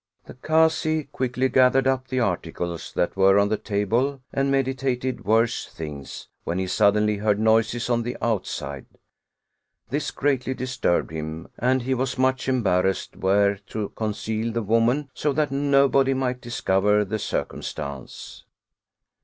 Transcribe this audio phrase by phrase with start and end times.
[0.25, 5.67] The Kazi quickly gathered up the articles that were on the table and meditated worse
[5.67, 8.87] things; when he suddenly heard noises on the outside;
[9.91, 15.33] this greatly disturbed him, and he was much embarrassed where to conceal the woman so
[15.33, 18.43] that nobody might discover the circumstance.